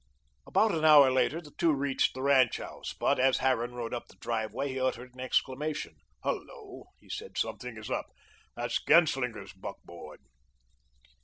About 0.47 0.73
an 0.73 0.83
hour 0.83 1.11
later, 1.11 1.39
the 1.41 1.51
two 1.59 1.73
reached 1.73 2.15
the 2.15 2.23
ranch 2.23 2.57
house, 2.57 2.95
but 2.99 3.19
as 3.19 3.37
Harran 3.37 3.75
rode 3.75 3.93
up 3.93 4.07
the 4.07 4.15
driveway, 4.15 4.69
he 4.69 4.79
uttered 4.79 5.13
an 5.13 5.19
exclamation. 5.19 5.93
"Hello," 6.23 6.85
he 6.99 7.07
said, 7.07 7.37
"something 7.37 7.77
is 7.77 7.91
up. 7.91 8.07
That's 8.55 8.81
Genslinger's 8.83 9.53
buckboard." 9.53 10.21